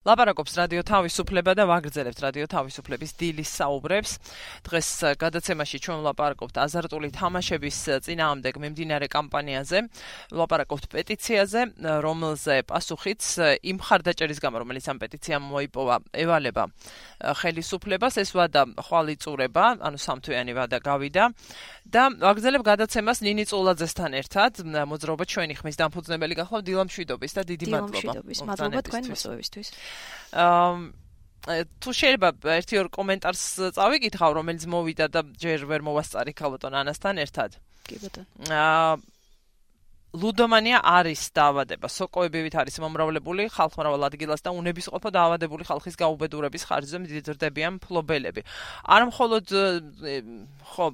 [0.00, 4.12] ლაპარაკობს რადიო თავისუფლება და ვაგრძელებთ რადიო თავისუფლების დილის საუბრებს.
[4.64, 4.88] დღეს
[5.20, 9.78] გადაცემაში ჩვენ ლაპარაკობთ აზარტული თამაშების წინააღმდეგ მიმდინარე კამპანიაზე,
[10.32, 11.60] ლაპარაკობთ პეტიციაზე,
[12.00, 13.22] რომელზე პასუხიც
[13.60, 16.64] იმ ხარდაჭერის გამო, რომელიც ამ პეტიციამ მოიპოვა, ევალება
[17.20, 21.24] ხელისუფლებას, ეს ვადა ხვალიწურება, ანუ სამთვიანი ვადა გავიდა
[21.90, 24.52] და ვაგრძელებ გადაცემას ნინი წულაძესთან ერთად.
[24.62, 28.00] მოძრაობა ჩვენი ხმის დამფუძნებელი გახლავთ დილამშვიდობის და დიდი მადლობა.
[28.00, 29.68] დილამშვიდობის, მადლობა თქვენ მოსვევისთვის.
[30.44, 30.72] აა
[31.80, 32.28] თუ შეიძლება
[32.60, 37.56] ერთი ორ კომენტარს წავიკითხავ, რომელიც მოვიდა და ჯერ ვერ მოვასწარი ქალბატონ ანასთან ერთად.
[37.88, 38.28] კი ბატონო.
[38.52, 39.00] აა
[40.10, 47.78] ლუდომანია არის დაავადება, სოკოებივით არის მომრავლებული ხალხმრავალ ადგილას და უნებისყოფო დაავადებული ხალხის გაუბედურების ხარჯზე მდიდრდებიან
[47.78, 48.42] ფლობელები.
[48.90, 49.46] არ მხოლოდ
[50.74, 50.86] ხო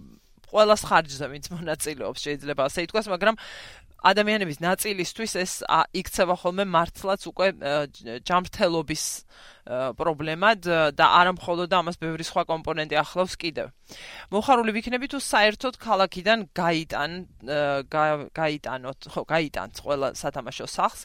[0.50, 3.36] ყოველას ხარჯზე ვინც მონაწილეობს შეიძლება ასე ითქვას, მაგრამ
[4.06, 5.52] ადამიანების ნაწილისთვის ეს
[5.98, 7.46] იქცევა ხოლმე მართლაც უკვე
[8.28, 9.04] ჯამრთელობის
[9.98, 13.72] პრობლემად და არა მხოლოდ ამას ბევრი სხვა კომპონენტი ახლავს კიდევ.
[14.30, 17.10] მოხარული ვიქნები თუ საერთოდ ქალაქიდან გაიტან
[18.36, 21.00] გაიტანოთ, ხო, გაიტანთ ყველა სათამაშო სახს,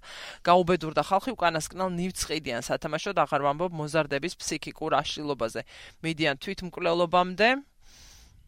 [0.45, 5.61] გაუბედურდა ხალხი უკანასკნელ ნივწყიდიან სათამაშოდ აღარ ვამბობ მოზარდების ფსიქიკურ აშლილობაზე.
[6.05, 7.49] მიდიან თვითმკვლელობამდე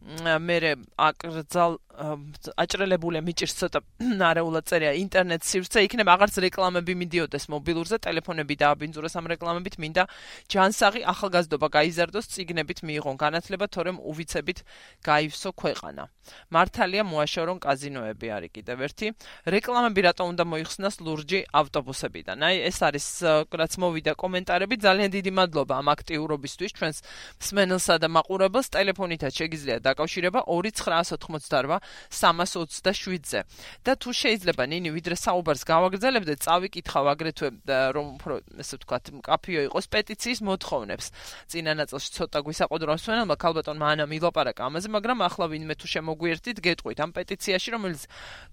[0.03, 3.79] მე აკრძალ აჭრელებული მიჭირს ცოტა
[4.19, 10.03] ნარეულად წერია ინტერნეტ სივრცე იქნება აღარც რეკლამები მიდიოდეს მობილურზე ტელეფონები დააბინძუროს ამ რეკლამებით მინდა
[10.49, 14.59] ჯანსაღი ახალგაზრდობა გაიზარდოს ციგნებით მიიღონ განათლება თორემ უვიცებით
[15.05, 16.03] გაივსო ქვეყანა.
[16.49, 19.07] მართალია მოაშორონ კაზინოები არის კიდევ ერთი.
[19.53, 22.37] რეკლამები რატომ უნდა მოიხსნას ლურჯი ავტობუსებიდან?
[22.43, 23.07] აი ეს არის
[23.53, 24.75] რაც მოვიდა კომენტარები.
[24.81, 26.97] ძალიან დიდი მადლობა ამ აქტიურობისთვის ჩვენს
[27.37, 28.67] მსმენელსა და მაყურებელს.
[28.73, 33.39] ტელეფონითაც შეგიძლიათ დაკავშირება 2988 327-ზე.
[33.85, 37.47] და თუ შეიძლება ნინი ვიდრე საუბარს გავაგრძელებდეთ, წავიკითხავ აგრეთვე
[37.93, 41.05] რომ უფრო ესე ვთქვათ, კაფეო იყოს პეტიციის მოთხოვნებს.
[41.49, 46.97] წინა ნაწილში ცოტა გვისაყოდროს ვენალმა ქალბატონ მანა მილაპარაკა ამაზე, მაგრამ ახლა ვინმე თუ შემოგვიერთით, გეტყვით
[47.03, 48.01] ამ პეტიციაში, რომელიც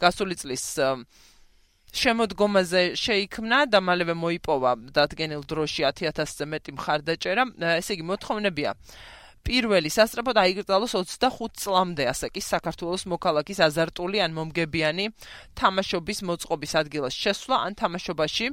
[0.00, 0.65] გასული წლის
[1.91, 7.43] შემოდგომაზე შეიქმნა და მალევე მოიპოვა დადგენილ დროში 10000-ზე მეტი მხარდაჭერა.
[7.83, 8.71] ესე იგი მოთხოვნებია
[9.47, 15.06] პირველი სასწრაფო დაიგრძალოს 25 წლამდე, ასე კი საქართველოს მოქალაქის აზარტული ან მომგებიანი
[15.61, 18.47] თამაშობის მოწყობის ადგილას შესვლა ან თამაშობაში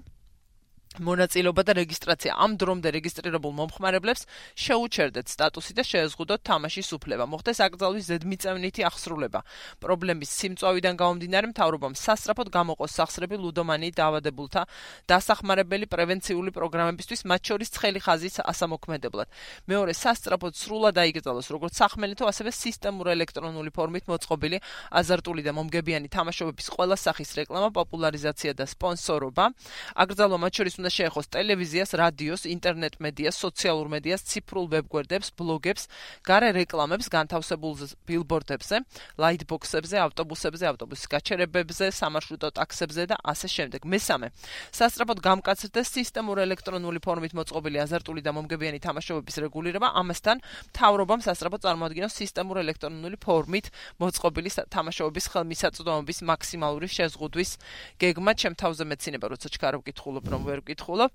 [0.98, 4.26] მონაწილეობა და რეგისტრაცია ამ დრომდე რეგისტრირებულ მომხმარებლებს
[4.58, 7.24] შეუჩერდეთ სტატუსი და შეეზღუდოთ თამაშის უფლება.
[7.30, 9.40] მოხდეს აკრძალვის ზედმიწევნითი აღსრულება.
[9.78, 14.62] პრობლემის სიმწვავიდან გამომდინარე მთავრობამ სასწრაფოდ გამოყოს სახსრები ლუდომანი დაავადებულთა
[15.06, 19.28] დასახმარებელი პრევენციული პროგრამებისთვის, მათ შორის ცხელი ხაზის ასამოქმედებლად.
[19.70, 24.58] მეორე სასწრაფოდ სრულად დაიგრძალოს როგორც სახმელეთო, ასევე სისტემური ელექტრონული ფორმით მოწყობილი
[24.98, 29.46] აზარტული და მომგებიანი თამაშობების ყველა სახის რეკლამა, პოპულარიზაცია და სპონსორობა.
[29.94, 35.84] აკრძალვა მათ შორის უნდა შეეხოს ტელევიზიას, რადიოს, ინტერნეტ მედიას, სოციალურ მედიას, ციფრულ ვებგვერდებს, ბლოგებს,
[36.28, 37.74] გარე რეკლამებს, განთავსებულ
[38.08, 38.76] ბილბორდებზე,
[39.18, 43.82] ლაიტბოქსებზე, ავტობუსებზე, ავტობუსის გაჩერებებზე, სამარშრუტო ტაქსებზე და ასე შემდეგ.
[43.88, 44.28] მესამე.
[44.74, 50.38] სასწრაფოდ გამკაცრდეს სისტემური ელექტრონული ფორმით მოწყობილი აზარტული და მომგებიანი თამაშობების რეგულირება, ამასთან
[50.76, 53.66] თავრობამ სასწრაფოდ წარმოადგინოს სისტემური ელექტრონული ფორმით
[54.02, 57.52] მოწყობილი თამაშობების ხელმისაწვდომობის მაქსიმალური შეზღუდვის
[58.02, 61.12] გეგმა, ჩემ თავზე მეცინება, როცა ჩქარო ვკითხულობ, რომ ვერ ვკითხულობ.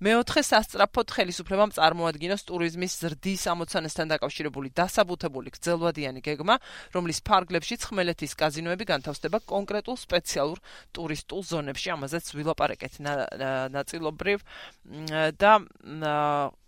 [0.00, 6.56] მეოთხე სასწრაფოდ ხელისუფლებამ წარმოადგინოს ტურიზმის ზრდის ამოცანასთან დაკავშირებული დასაბუთებული გრძელვადიანი გეგმა,
[6.96, 10.58] რომლის ფარგლებშიც ხმელეთის კაზინოები განთავსდება კონკრეტულ სპეციალურ
[10.96, 12.94] ტურისტულ ზონებში, ამაზეც ვილაპარაკეთ
[13.76, 14.38] ნაწილობრივ
[15.36, 15.52] და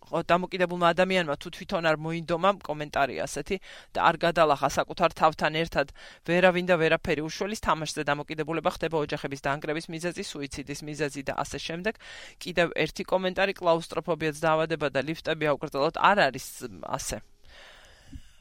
[0.06, 3.56] დამოკიდებულმა ადამიანმა თუ თვითონ არ მოინდომა კომენტარი ასეთი
[3.90, 5.90] და არ გადალახა საკუთარ თავთან ერთად
[6.30, 11.94] ვერავინ და ვერაფერი უშველის თამაშზე დამოკიდებულება ხდება ოჯახების დაანგრევის მიზეზი, სუიციდის მიზეზი და ასე შემდეგ.
[12.38, 16.46] კიდევ ერთი კომენტარი კლაუსტროფობიაც დაავადება და ლიფტები აუკრძალოთ არ არის
[16.86, 17.18] ასე.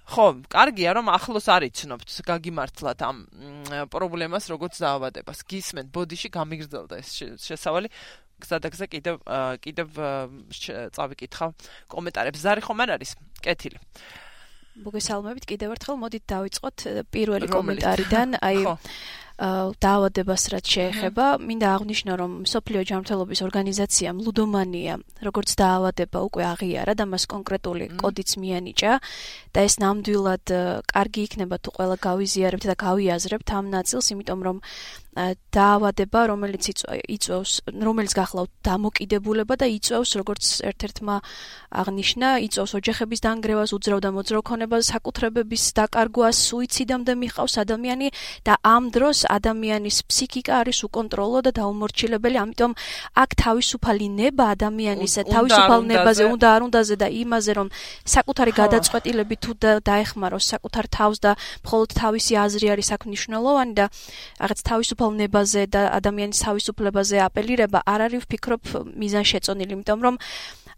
[0.05, 3.17] ხო, კარგია რომ ახლოს არ იცნობთ გაგიმართლათ ამ
[3.89, 5.41] პრობლემას როგორც დაავადებას.
[5.49, 7.09] გისმენთ ბოდიში გამიგრძელდა ეს
[7.41, 7.89] შესავალი
[8.43, 9.15] გზადაგზე კიდევ
[9.63, 9.87] კიდევ
[10.95, 11.49] წავიკითხავ
[11.91, 12.39] კომენტარებს.
[12.45, 13.11] ზარი ხომ არ არის?
[13.41, 13.79] კეთილი.
[14.75, 15.95] მოგესალმებით კიდევ ერთხელ.
[16.03, 16.77] მოდით დავიწყოთ
[17.11, 18.39] პირველი კომენტარიდან.
[18.47, 18.59] აი
[19.35, 24.95] დაავადებას რაც შეეხება, მინდა აღვნიშნო, რომ სოფლიო ჯანმრთელობის ორგანიზაციამ ლუდომანია,
[25.27, 28.93] როგორც დაავადება უკვე აღიარა და მას კონკრეტული კოდიც მიანიჭა
[29.51, 30.45] და ეს ნამდვილად
[30.87, 34.57] კარგი იქნება თუ ყველა გავიზიარებთ და გავიაზრებთ ამ ნაწილს, იმიტომ რომ
[35.15, 36.67] დაავადება, რომელიც
[37.07, 41.15] იწვევს, რომელიც გახლავთ დამოკიდებულება და იწვევს, როგორც ერთ-ერთმა
[41.71, 48.07] აღნიშნა, იწვევს ოჯახების დანგრევას, უძრავ და მოძრავ ქონებას, საკუთრებების დაკარგვას, სუიციდამდე მიყავს ადამიანი
[48.43, 52.71] და ამ დროს ადამიანის ფსიქიკა არის უკონტროლო და დაუმორჩილებელი, ამიტომ
[53.15, 57.67] აქ თავისუფალი ნება ადამიანის თავისუფალ ნებაზე უნდა არ უნდაზე და იმაზე რომ
[58.03, 61.31] საკუთარი გადაწყვეტილები თუ დაეხმაროს საკუთარ თავს და
[61.63, 63.85] მხოლოდ თავისი აზრი არის აქ მნიშვნელოვანი და
[64.43, 68.61] რაღაც თავისუფალ ნებაზე და ადამიანის თავისუფლებაზე აპელირება არ არის ვფიქრობ
[69.01, 70.15] მიზანშეწონილი, იმიტომ რომ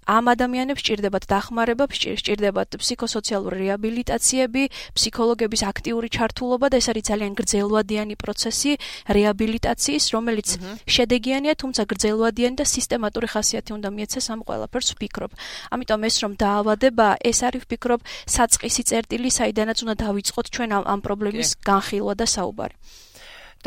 [0.07, 4.63] ამ ადამიანებს ჭირდებათ დახმარება, ჭირდებათ ფსიქოსოციალური რეაბილიტაციები,
[4.95, 8.71] ფსიქოლოგების აქტიური ჩართულობა და ეს არის ძალიან გრძელვადიანი პროცესი
[9.18, 10.47] რეაბილიტაციის, რომელიც
[10.88, 15.31] შედეგიანია, თუმცა გრძელვადიანი და სისტემატური ხასიათი უნდა მიეცეს ამ ყველაფერს ვფიქრობ.
[15.75, 18.00] ამიტომ ეს რომ დაავადება, ეს არის ვფიქრობ
[18.31, 22.75] საწყისი წერტილი, საიდანაც უნდა დავიწყოთ ჩვენ ამ პრობლემის განხილვა და საუბარი.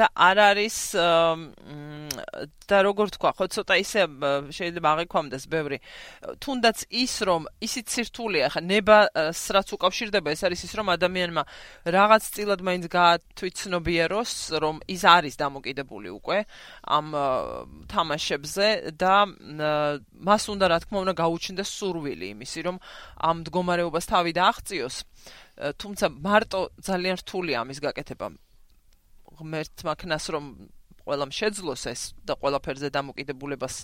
[0.00, 0.76] და არ არის
[2.70, 4.02] და როგორ თქვა ხო ცოტა ისე
[4.56, 5.78] შეიძლება აღიქვამდეს ბევრი.
[6.40, 11.42] თუნდაც ის რომ ისიც სირთულეა ხა ნებას რაც უკავშირდება ეს არის ის რომ ადამიანმა
[11.96, 14.32] რაღაც წილად მაინც გაათვითცნობიეროს
[14.62, 16.38] რომ ის არის დამოკიდებული უკვე
[16.96, 17.06] ამ
[17.90, 19.14] თამაშებზე და
[20.30, 22.76] მას უნდა რა თქმა უნდა გაუჩნდეს სურვილი იმისი რომ
[23.18, 24.96] ამ მდგომარეობას თავი დააღწიოს.
[25.60, 28.30] თუმცა მარტო ძალიან რთულია ამის გაკეთება
[29.40, 30.44] ღმერთმა ქნას რომ
[31.10, 33.76] ყველამ შეძლოს ეს და ყველაფერზე დამოკიდებულებას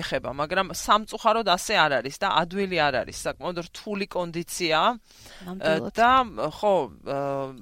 [0.00, 4.78] ეხება, მაგრამ სამწუხაროდ ასე არ არის და ადვილი არ არის, საკმაოდ რთული კონდიცია.
[5.96, 6.10] და
[6.58, 6.74] ხო,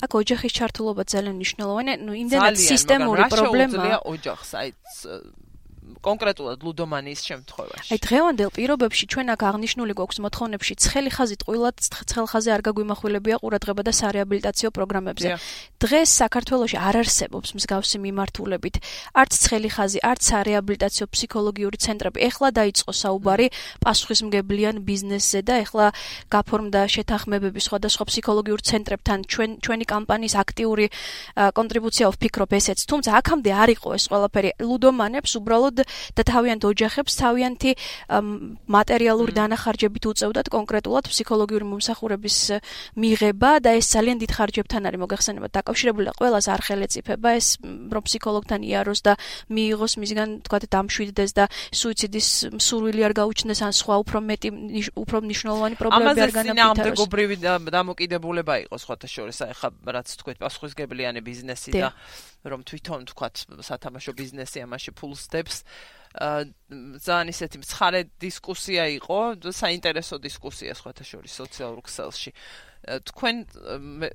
[0.02, 3.98] აქ ოჯახის ჩართულობა ძალიან მნიშვნელოვანია, ну იმდენად სისტემური პრობლემაა.
[4.02, 4.68] ოჯახს, აი
[6.06, 7.88] კონკრეტულად ლუდომანიის შემთხვევაში.
[7.92, 13.36] აი დღევანდელ პირობებში ჩვენ აქ აღნიშნული გვაქვს მოთხოვნებში ცხელი ხაზი ტყუილად ცხელ ხაზე არ გაგვიმახვილებია
[13.42, 15.28] ყურადღება და სარეაბილიტაციო პროგრამებზე.
[15.82, 18.76] დღეს საქართველოში არ არსებობს მსგავსი მიმართულებით
[19.20, 22.18] არც ცხელი ხაზი, არც სარეაბილიტაციო ფსიქოლოგიური ცენტრები.
[22.28, 23.46] ეხლა დაიწყო საუბარი
[23.84, 25.86] პასუხისმგებლიან ბიზნესზე და ეხლა
[26.30, 29.18] გაფორმდა შეთანხმებები სხვადასხვა ფსიქოლოგიურ ცენტრებთან.
[29.32, 30.86] ჩვენ ჩვენი კამპანიის აქტიური
[31.58, 32.78] კონტრიბუცია ვფიქრობ ესეც.
[32.86, 34.50] თუმცა აქამდე არ იყო ეს ყველაფერი.
[34.62, 35.76] ლუდომანებს უბრალოდ
[36.16, 37.70] და თავიანთ ოჯახებს თავიანთი
[38.76, 42.36] მატერიალური დანახარჯებით უწევდათ კონკრეტულად ფსიქოლოგიური მომსახურების
[42.96, 48.60] მიღება და ეს ძალიან დიდ ხარჯებთან არის მოგეხსენება დაკავშირებული ყველას არ ხელეწიფება ეს რომ ფსიქოლოგთან
[48.66, 49.12] იაროს და
[49.50, 52.28] მიიღოს მისგან თქვა დამშვიდდეს და სუიციდის
[52.60, 54.48] სურვილი არ გაუჩნდეს ან სხვა უფრო მეტი
[54.96, 56.56] უფრო მნიშვნელოვანი პრობლემები არ განაპირობოს.
[56.56, 57.36] ამაზე ამდეგობრივი
[57.70, 61.92] დამოკიდებულება იყოს სხვათა შორის აი ხა რაც თქვით პასუხისგებლიანი ბიზნესი და
[62.46, 63.28] რომ თვითონ თქვა
[63.66, 65.64] სათამაშო ბიზნესი ამაში ფულს დებს
[66.16, 69.18] ძალიან ისეთი მცხარე დისკუსია იყო,
[69.52, 72.30] საინტერესო დისკუსია სხვათა შორის სოციალურ ქსელში.
[72.86, 73.36] თქვენ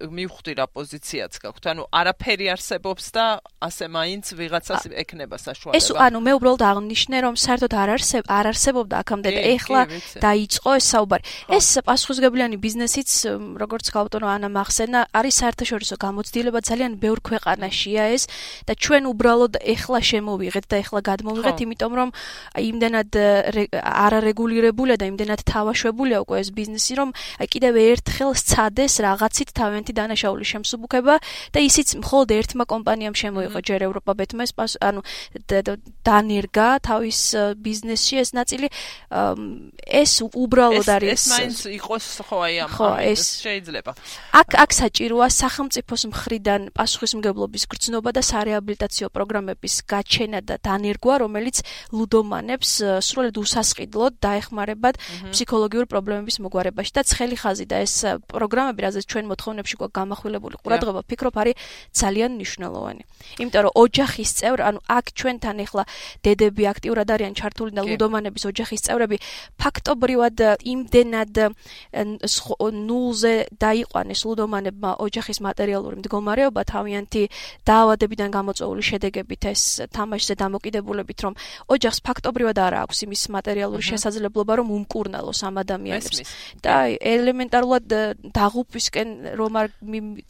[0.08, 1.64] მივხვდი რა პოზიციაც გაქვთ.
[1.72, 3.26] ანუ არაფერი არსებობს და
[3.60, 5.76] ასე მაინც ვიღაცას ექნება საშუალება.
[5.76, 9.82] ეს ანუ მე უბრალოდ აღნიშნე რომ საერთოდ არ არსებ არ არსებობდა აქამდე და ეხლა
[10.24, 11.24] დაიწყო ეს საუბარი.
[11.52, 13.10] ეს პასუხისგებლიანი ბიზნესიც
[13.60, 18.24] როგორც გაუტონო ანა მახსენა არის საერთაშორისო გამოცდილება ძალიან ბევრ ქვეყანაშია ეს
[18.68, 22.10] და ჩვენ უბრალოდ ეხლა შემოვიღეთ და ეხლა გადმოვიღეთ იმიტომ რომ
[22.72, 23.10] იმდენად
[23.82, 27.10] არარეგულირებულია და იმდენად თავაშვებულია უკვე ეს ბიზნესი რომ
[27.42, 31.16] აი კიდევ ერთხელ სცადეს რაღაცით თავიანთი დანაშაულის შემსუბუქება
[31.50, 33.60] და ისიც მხოლოდ ერთმა კომპანიამ შემოიღო.
[33.66, 35.02] ჯერ ევროპა ბეთმეს ანუ
[36.06, 37.20] დანერგა თავის
[37.58, 38.68] ბიზნესში ეს ნაწილი
[39.90, 42.70] ეს უბრალოდ არის ეს მაინც იყოს ხო აი ამ
[43.02, 43.92] ეს შეიძლება.
[44.42, 51.66] აქ აქ საჭიროა სახელმწიფოს მხრიდან პასუხისმგებლობის გრძნობა და სარეაბილიტაციო პროგრამების გაჩენა და დანერგვა რომელიც
[51.98, 52.70] ლუდომანებს
[53.02, 54.96] სრულად უსასყიდლოდ დაეხმარებათ
[55.34, 57.96] ფსიქოლოგიური პრობლემების მოგვარებაში და ცხელი ხაზი და ეს
[58.52, 61.56] პროგრამები, რაზეც ჩვენ მოთხოვნებში გვაქვს გამახვილებული ყურადღება, ფიქრობ არის
[61.96, 63.04] ძალიან მნიშვნელოვანი.
[63.40, 65.84] იმიტომ რომ ოჯახის წევრ, ანუ აქ ჩვენთან ახლა
[66.26, 69.18] დედები აქტიურად არიან ჩართული და ლუდომანების ოჯახის წევრები
[69.62, 70.38] ფაქტობრივად
[70.74, 71.34] იმდენად
[72.92, 77.24] ნულზე დაიყვანეს ლუდომანებმა ოჯახის მატერიალური მდგომარეობა თავიანთი
[77.70, 79.62] დაავადებიდან გამოწვეული შედეგებით ეს
[79.96, 81.34] თამაშზე დამოკიდებულებით რომ
[81.72, 86.18] ოჯახს ფაქტობრივად არ აქვს იმის მატერიალური შესაძლებლობა რომ უმკურნალოს ამ ადამიანებს.
[86.62, 87.86] და ელემენტარულად
[88.38, 89.10] დაღუპვისკენ
[89.40, 89.68] რომ არ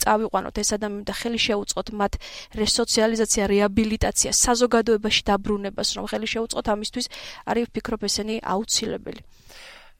[0.05, 2.13] წავიყვანოთ ეს ადამიანი და ხელი შეუწყოთ მათ
[2.62, 7.05] რესოციალიზაცია, რეაბილიტაცია, საზოგადოებაში დაბრუნებას რომ ხელი შეუწყოთ ამისთვის
[7.50, 9.22] არის ვფიქრობ ესენი აუცილებელი.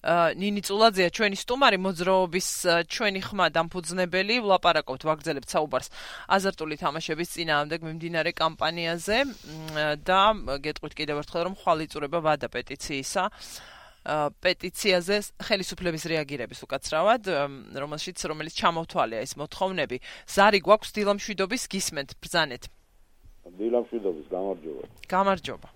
[0.02, 2.48] ა ნინი წულაძეა ჩვენი სტუმარი მოძრაობის
[2.90, 5.94] ჩვენი ხმა დამფუძნებელი ვლაპარაკობთ ვაგრძელებთ საუბარს
[6.26, 9.18] აზარტული თამაშების წინააღმდეგ მიმდინარე კამპანიაზე
[10.02, 10.22] და
[10.66, 13.24] გეტყვით კიდევ ერთხელ რომ ხვალ იწურება ვადა პეტიციისა
[14.42, 17.30] პეტიციაზე ხელისუფლების რეაგირების უკაცრავად,
[17.78, 20.02] რომელშიც რომელიც ჩამოთვალია ეს მოთხოვნები.
[20.26, 22.64] ზარი გვაქვს დილამშვიდობის გისმენთ ბრძანეთ.
[23.62, 24.84] დილამშვიდობის გამარჯობა.
[25.06, 25.70] გამარჯობა.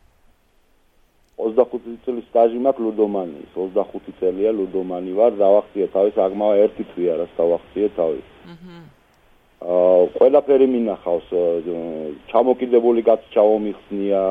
[1.37, 3.49] 25 წელი სტაჟი მაქვს ლუდომანის.
[3.53, 8.27] 25 წელია ლუდომანი ვარ, დავახციე თავის აგმავა ერთი თვია რა დავახციე თავის.
[8.53, 8.77] აჰა.
[9.65, 11.27] აა ყველაფერი მინახავს,
[12.31, 14.21] ჩამოკიდებული კაცი ჩავომიხსნია.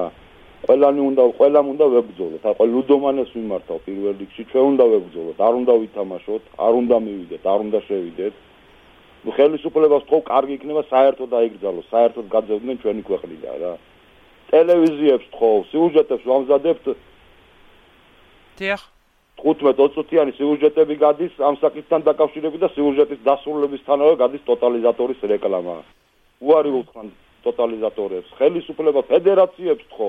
[0.65, 2.43] ყველანი უნდა ყველამ უნდა ვებძოლოთ.
[2.49, 7.43] აი ყველა ლუდომანეს ვიმართავ პირველ რიგში, ჩვენ უნდა ვებძოლოთ, არ უნდა ვითამაშოთ, არ უნდა მივიდეთ,
[7.53, 8.35] არ უნდა შევიდეთ.
[9.25, 13.73] ნუ ხელისუფლებას თქო კარგი იქნება საერთოდ აიგრძალოს, საერთოდ გაძევდნენ ჩვენი ქვეყნიდან რა.
[14.51, 16.87] ტელევიზიებს თქო, სიუჟეტებს ვამზადებთ.
[18.59, 18.83] დიახ.
[19.45, 25.77] 15 წუთიანი სიუჟეტები გადის ამ საკითხთან დაკავშირებით და სიუჟეტის დასრულებისთანავე გადის ტოტალიზატორის რეკლამა.
[26.41, 27.09] უარი უთხრან
[27.45, 30.09] ტოტალიზატორებს, ხელისუფლება ფედერაციებს თქო.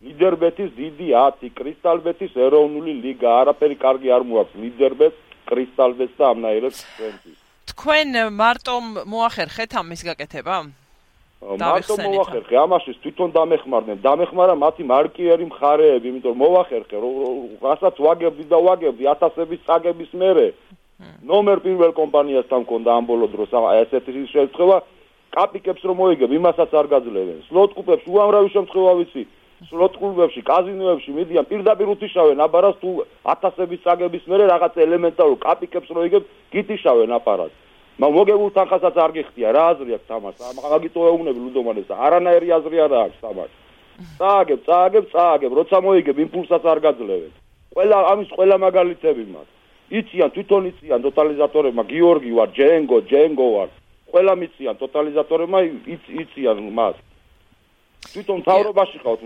[0.00, 5.18] ლიდერბეთის დიდი 10, კრისტალბეთის ეროვნული ლიგა, არაფერი კარგი არ მოაქვს ლიდერბეთს,
[5.50, 7.38] კრისტალბეთს და ამნაირებს ჩვენთვის.
[7.70, 8.74] თქვენ მარტო
[9.12, 10.56] მოახერხეთ ამის გაკეთება?
[11.40, 13.98] მარტო მოახერხე, ამაშიც თვითონ დამეხმარდნენ.
[14.00, 16.96] დამეხმარა მათი მარკიერი მხარეები, იმიტომ მოახერხე,
[17.60, 20.48] რასაც ვაგებდი და ვაგებდი ათასების წაგების მერე.
[21.24, 24.76] ნომერ პირველ კომპანიასთან მქონდა ამ ბოლო დროს ესეთი შეცხება,
[25.36, 27.38] კაპიკებს რომ მოიგებ, იმასაც არ გაძლევენ.
[27.48, 29.24] სლოტ კუპებს უამრავი შემთხვევა ვიცი.
[29.68, 32.90] სლოტ კლუბებში, კაზინოებში მიდიან პირდაპირ უთიშავენ აპარატს თუ
[33.28, 37.56] ათასების წაგების მერე რაღაც ელემენტარულ კაპიკებს რო იგებ, გითიშავენ აპარატს.
[38.00, 42.76] მაგრამ მოგებულ თანხასაც არ გიხდია რა აზრი აქვს თამაშს მაგიტო ეუბნები ლუდომანეს და არანაირი აზრი
[42.84, 43.60] არ აქვს თამაშს
[44.20, 47.32] წააგებ წააგებ წააგებ როცა მოიგებ იმპულსაც არ გაძლევენ.
[47.76, 49.52] ყველა ამის ყველა მაგალითები მაქვს.
[49.98, 53.68] იციან თვითონ იციან ტოტალიზატორებმა გიორგი ვარ ჯენგო ჯენგო ვარ.
[54.10, 55.58] ყველა მიციან ტოტალიზატორებმა
[56.24, 56.96] იციან მას
[58.00, 59.20] თვითონ თავრობაში ხავთ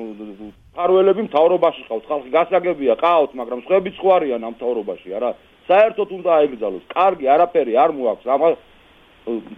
[0.75, 5.31] ფარველები მთავრობაში ხავთ ხალხი გასაგებია ყავთ მაგრამ სხვები სხვა არიან ამ თავრობაში არა
[5.69, 6.85] საერთოდ უნდა აიგრძალოს.
[6.93, 8.43] კარგი, არაფერი არ მოაქვს ამ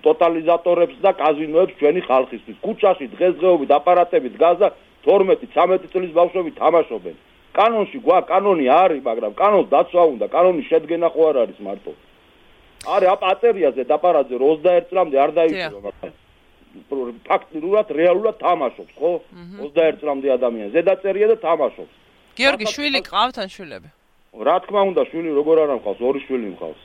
[0.07, 2.57] ტოტალიზატორებს და კაზინოებს ჩვენი ხალხისთვის.
[2.63, 4.69] ქუჩაში დღესდღეობით აპარატებით გაზა
[5.07, 7.17] 12-13 წლის ბავშვები თამაშობენ.
[7.57, 11.93] კანონში გვა კანონი არის, მაგრამ კანონს დაცვა უნდა, კანონის შედგენა ხო არ არის მარტო.
[12.95, 16.26] არის აპატერიაზე დაპარაძე 21 წლამდე არ დაიწყო, მაგრამ
[17.29, 19.13] ფაქტიურად რეალურად თამაშობს, ხო?
[19.61, 21.95] 21 წლამდე ადამიანი ზედაწერია და თამაშობს.
[22.37, 23.89] გიორგი შვილი ყავთ ან შვილები?
[24.37, 26.83] რა თქმა უნდა, შვილი როგორ არ ამყავს, ორი შვილი მყავს.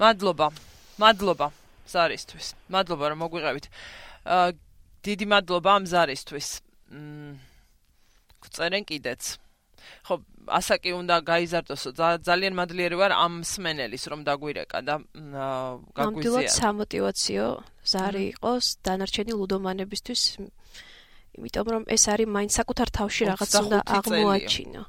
[0.00, 0.46] მადლობა.
[1.00, 1.46] მადლობა
[1.90, 2.46] ზარისთვის.
[2.70, 3.66] მადლობა რომ მოგვიყევით.
[4.24, 4.48] აა
[5.06, 6.48] დიდი მადლობა ამ ზარისთვის.
[6.92, 7.36] მ
[8.54, 9.22] წერენ კიდეც.
[10.06, 10.14] ხო,
[10.50, 11.88] ასაკი უნდა გაიზარდოსო.
[12.28, 15.94] ძალიან მადლიერი ვარ ამ სმენელის რომ დაგვირეკა და გაგვიზია.
[15.96, 17.46] ნამდვილად სამოტივაციო
[17.92, 20.22] ზარი იყოს დანარჩენი ლუდომანებისთვის.
[21.38, 24.82] იმიტომ რომ ეს არის მაინც საკუთარ თავში რაღაც უნდა აღმოაჩინო.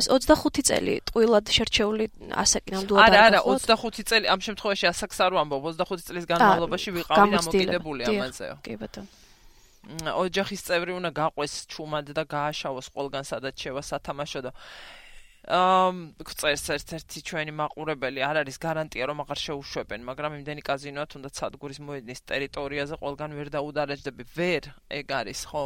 [0.00, 2.04] ეს 25 წელი ტყუილად შერჩეული
[2.42, 7.36] ასაკი ნამდვილად არა არა 25 წელი ამ შემთხვევაში ასაკს არ ვამბობ 25 წლის განმავლობაში ვიყავი
[7.38, 8.46] ამოკიდებული ამაზე.
[8.64, 9.21] კი ბატონო.
[10.24, 14.52] ოჯახის წევრი უნდა გაყვეს ჩუმად და გააშავოს ყველგან სადაც შევა სათამაშო და
[15.42, 21.34] ამ წერს ერთ-ერთი ჩვენი მაყურებელი არ არის გარანტია რომ აღარ შეუშვებენ, მაგრამ იმდენი კაზინოა თუნდაც
[21.34, 24.22] სადგურის მოედნის ტერიტორიაზე ყველგან ვერ დაუდარაჯდები.
[24.38, 24.62] ვერ
[25.02, 25.62] ეგ არის, ხო?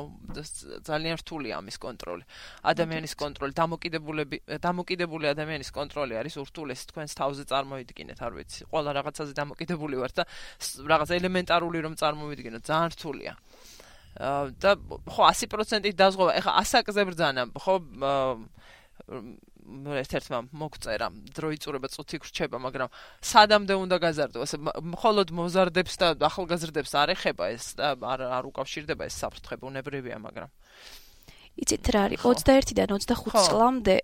[0.80, 2.24] ძალიან რთულია ამის კონტროლი.
[2.72, 8.60] ადამიანის კონტროლი, დამოკიდებულები, დამოკიდებული ადამიანის კონტროლი არის ურთულესი თქვენს თავზე წარმოიდგინეთ, არ ვიცი.
[8.72, 10.24] ყველა რაღაცაზე დამოკიდებული ვართ და
[10.88, 13.32] რაღაც ელემენტარული რომ წარმოვიდგინოთ, ძალიან რთულია.
[14.16, 14.70] და
[15.06, 16.32] ხო 100% დაზღვევა.
[16.40, 17.74] ეხლა ასაკზე ბრძანა, ხო?
[19.66, 27.14] ერთ-ერთმა მოგწერა დროიწურება წუთი გრჩება მაგრამ სადამდე უნდა გაზარდო ასე მხოლოდ მოზარდებს და ახალგაზრდებს არ
[27.16, 30.50] ეხება ეს და არ არ უკავშირდება ეს საფრთხე ბუნებრივია მაგრამ
[31.56, 32.20] იცით რა არის?
[32.20, 33.94] 21-დან 25 წლამდე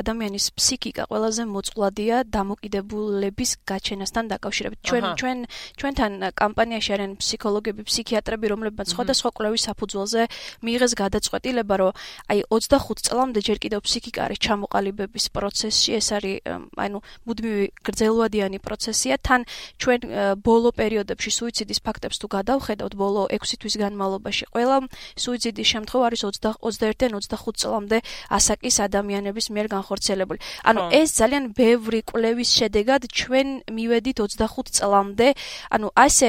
[0.00, 4.78] ადამიანის ფსიქიკა ყველაზე მოწყვლადია დამოკიდებულების გაჩენასთან დაკავშირებით.
[4.88, 5.38] ჩვენ ჩვენ
[5.80, 10.22] ჩვენთან კამპანიაში არიან ფსიქოლოგები, ფსიქიატრები, რომლებმაც სხვადასხვა კვლევის საფუძველზე
[10.64, 11.92] მიიღეს გადაწყვეტილება, რომ
[12.32, 16.36] აი 25 წლამდე ჯერ კიდევ ფსიქიკა არის ჩამოყალიბების პროცესში, ეს არის
[16.80, 19.14] ანუ მუდმივი გრძელვადიანი პროცესია.
[19.20, 19.40] თან
[19.76, 20.00] ჩვენ
[20.40, 24.76] ბოლო პერიოდებში სუიციდის ფაქტებს თუ გადავხედავთ, ბოლო 6 თვის განმავლობაში ყველა
[25.20, 27.98] სუიციდის შემთხვევა არის 20 21-დან 25 წლამდე
[28.30, 30.38] ასაკის ადამიანების მიერ განხორციელებული.
[30.64, 35.28] ანუ ეს ძალიან ბევრი კვლევის შედეგად ჩვენ მივედით 25 წლამდე.
[35.74, 36.28] ანუ ასე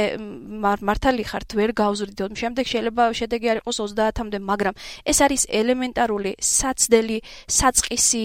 [0.90, 2.34] მართალი ხართ ვერ გავზრდით.
[2.36, 4.74] შემდეგ შეიძლება შედეგი არ იყოს 30-მდე, მაგრამ
[5.06, 7.18] ეს არის ელემენტარული საცდელი
[7.48, 8.24] საწყისი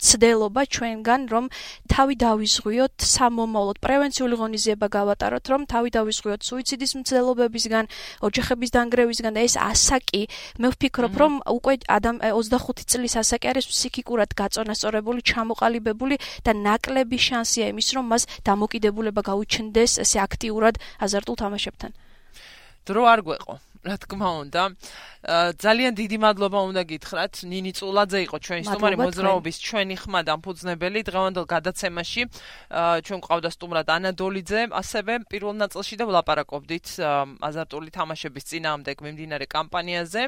[0.00, 1.44] ცდელობა ჩვენგან, რომ
[1.90, 7.84] თავი დავიზღვიოთ სამომავლოდ პრევენციული ღონისძიება გავატაროთ, რომ თავი დავიზღვიოთ სუიციდის მცდელობებისგან,
[8.22, 10.22] ოჯახების დანგრევისგან და ეს ასაკი
[10.60, 11.32] მე ვფიქრობ, რომ
[11.66, 18.22] უკვე ადამ 25 წლის ასაკი არის ფსიქიკურად გაწონასწორებული, ჩამოყალიბებული და ნაკლები შანსია იმის, რომ მას
[18.46, 21.90] დამოკიდებულება გაუჩნდეს ესე აქტიურად აზარტულ თამაშებთან.
[22.86, 24.62] დრო არ გვეყო რა თქმა უნდა.
[25.58, 27.34] ძალიან დიდი მადლობა უნდა გითხრათ.
[27.50, 30.98] ნინი წულაძე იყო ჩვენი სტუმარი მოძრაობის ჩვენი ხმა დამფუძნებელი.
[31.02, 32.22] დღევანდელ გადაცემაში
[33.06, 36.86] ჩვენ ყავდა სტუმრად ანა დოლიძე ასევე პირველ ნაწილში და ვლაპარაკობდით
[37.42, 40.22] აზარტული თამაშების წინააღმდეგ მიმდინარე კამპანიაზე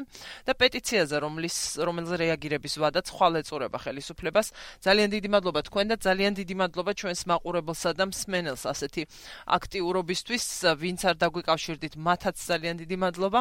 [0.47, 4.47] და პეტიციაზე რომლის რომელზე რეაგირების ვადაც ხვალ ეწურება ხელისუფლებას.
[4.83, 9.01] ძალიან დიდი მადლობა თქვენ და ძალიან დიდი მადლობა ჩვენს მაყურებელსა და მსმენელს ასეთი
[9.47, 10.43] აქტიურობისთვის.
[10.75, 13.39] ვინც არ დაგვიკავშირდით მათაც ძალიან დიდი მადლობა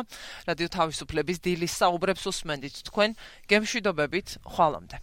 [0.48, 3.16] რადიო თავისუფლების დილის საუბრებს უსმენდით თქვენ
[3.52, 5.02] გემშვიდობებით ხვალამდე